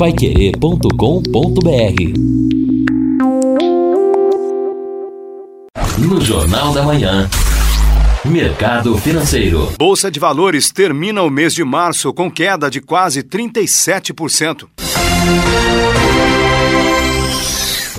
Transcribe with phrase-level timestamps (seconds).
[0.00, 0.88] paiquerê.com.br
[5.98, 7.28] No Jornal da Manhã.
[8.24, 9.70] Mercado Financeiro.
[9.78, 14.68] Bolsa de Valores termina o mês de março com queda de quase 37%.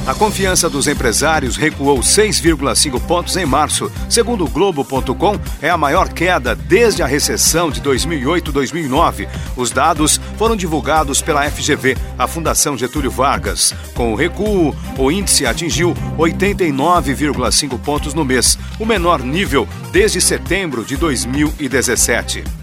[0.05, 3.91] A confiança dos empresários recuou 6,5 pontos em março.
[4.09, 9.27] Segundo o Globo.com, é a maior queda desde a recessão de 2008-2009.
[9.55, 13.75] Os dados foram divulgados pela FGV, a Fundação Getúlio Vargas.
[13.93, 20.83] Com o recuo, o índice atingiu 89,5 pontos no mês, o menor nível desde setembro
[20.83, 22.60] de 2017.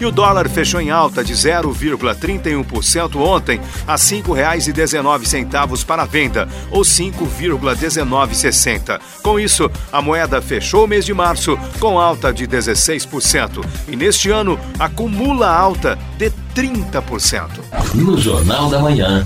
[0.03, 6.49] E o dólar fechou em alta de 0,31% ontem a R$ 5,19 para a venda,
[6.73, 9.01] ou 5,1960.
[9.23, 14.29] Com isso, a moeda fechou o mês de março com alta de 16% e neste
[14.29, 17.61] ano acumula alta de 30%.
[17.95, 19.25] No Jornal da Manhã,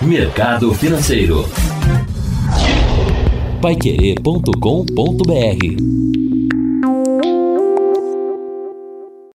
[0.00, 1.50] Mercado Financeiro.
[3.60, 6.21] Paiquerê.com.br